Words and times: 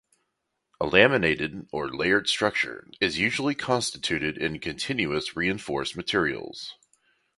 A 0.79 0.87
laminated 0.87 1.67
or 1.71 1.91
layered 1.95 2.27
structure 2.27 2.87
is 2.99 3.19
usually 3.19 3.53
constituted 3.53 4.35
in 4.35 4.57
continuous 4.59 5.35
reinforced 5.35 5.95
materials. 5.95 6.75